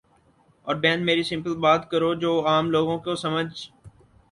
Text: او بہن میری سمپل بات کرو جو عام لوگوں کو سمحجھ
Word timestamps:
او 0.67 0.71
بہن 0.81 0.99
میری 1.07 1.23
سمپل 1.29 1.53
بات 1.65 1.81
کرو 1.91 2.09
جو 2.23 2.31
عام 2.47 2.65
لوگوں 2.75 2.97
کو 3.05 3.11
سمحجھ 3.23 3.55